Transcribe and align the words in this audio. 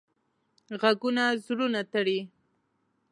غږونه 0.81 1.23
زړونه 1.45 1.81
تړي 1.93 2.19